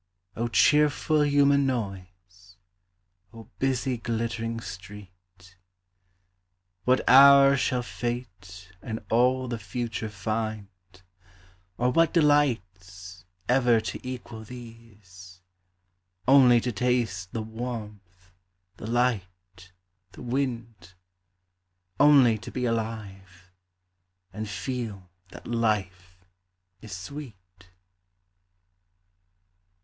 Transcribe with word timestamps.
O 0.35 0.47
cheerful 0.47 1.21
human 1.23 1.67
noise, 1.67 2.55
O 3.31 3.43
busy 3.59 3.97
glittering 3.97 4.59
street! 4.59 5.55
What 6.85 7.07
hour 7.07 7.55
shall 7.55 7.83
Fate 7.83 8.71
in 8.81 8.97
all 9.11 9.47
the 9.47 9.59
future 9.59 10.09
find, 10.09 10.65
Or 11.77 11.91
what 11.91 12.13
delights, 12.15 13.25
ever 13.47 13.79
to 13.79 13.99
equal 14.01 14.43
these: 14.43 15.39
Only 16.27 16.59
to 16.61 16.71
taste 16.71 17.31
the 17.31 17.43
warmth, 17.43 18.31
the 18.77 18.87
light, 18.87 19.71
the 20.13 20.23
wind, 20.23 20.95
Only 21.99 22.39
to 22.39 22.49
be 22.49 22.65
alive, 22.65 23.51
and 24.33 24.49
feel 24.49 25.11
that 25.29 25.45
life 25.45 26.25
is 26.81 26.91
sweet? 26.91 27.35